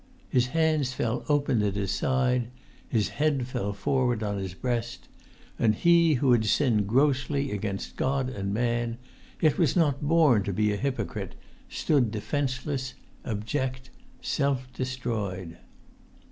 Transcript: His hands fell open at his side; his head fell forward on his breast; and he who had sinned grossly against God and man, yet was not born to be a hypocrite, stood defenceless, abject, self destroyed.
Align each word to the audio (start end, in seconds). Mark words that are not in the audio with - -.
His 0.29 0.47
hands 0.47 0.93
fell 0.93 1.23
open 1.29 1.61
at 1.61 1.75
his 1.75 1.91
side; 1.91 2.47
his 2.89 3.09
head 3.09 3.45
fell 3.45 3.71
forward 3.71 4.23
on 4.23 4.39
his 4.39 4.55
breast; 4.55 5.07
and 5.59 5.75
he 5.75 6.15
who 6.15 6.31
had 6.31 6.43
sinned 6.45 6.87
grossly 6.87 7.51
against 7.51 7.97
God 7.97 8.27
and 8.27 8.51
man, 8.51 8.97
yet 9.41 9.59
was 9.59 9.75
not 9.75 10.01
born 10.01 10.41
to 10.45 10.53
be 10.53 10.73
a 10.73 10.75
hypocrite, 10.75 11.35
stood 11.69 12.09
defenceless, 12.09 12.95
abject, 13.23 13.91
self 14.21 14.73
destroyed. 14.73 15.59